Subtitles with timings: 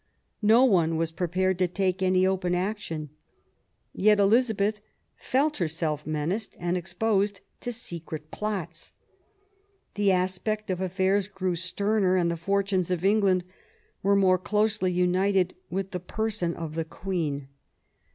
[0.41, 3.11] No one was prepared to take any open action.
[3.93, 4.81] Yet Elizabeth
[5.15, 8.93] felt herself menaced and exposed to secret plots.
[9.93, 13.43] The aspect of affairs grew sterner, and the fortunes of England
[14.01, 17.47] were more closely united with the person of its Queen.